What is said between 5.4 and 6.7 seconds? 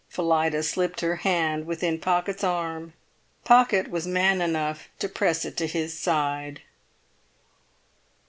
it to his side.